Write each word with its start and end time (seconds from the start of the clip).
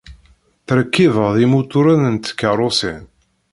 Ttṛekkibeɣ 0.61 1.33
imuturen 1.45 2.01
n 2.13 2.15
tkeṛṛusin. 2.17 3.03